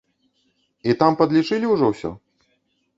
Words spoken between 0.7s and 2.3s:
І там падлічылі ўжо ўсё?